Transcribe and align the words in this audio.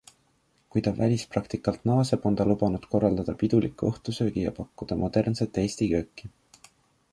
Kui 0.75 0.81
ta 0.85 0.93
välispraktikalt 0.99 1.83
naaseb, 1.89 2.25
on 2.31 2.39
ta 2.39 2.47
lubanud 2.53 2.89
korraldada 2.95 3.37
piduliku 3.43 3.93
õhtusöögi 3.93 4.47
ja 4.49 4.57
pakkuda 4.63 5.01
modernset 5.05 5.63
Eesti 5.65 5.93
kööki. 5.95 6.35